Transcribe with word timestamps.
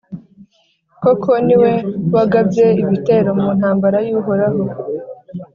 Koko, 1.03 1.31
ni 1.45 1.55
we 1.61 1.71
wagabye 2.15 2.65
ibitero 2.81 3.29
mu 3.41 3.49
ntambara 3.57 3.97
y’Uhoraho. 4.07 4.61